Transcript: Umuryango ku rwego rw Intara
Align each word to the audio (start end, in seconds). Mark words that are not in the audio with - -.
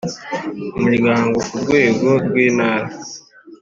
Umuryango 0.77 1.37
ku 1.47 1.55
rwego 1.63 2.09
rw 2.25 2.33
Intara 2.47 2.87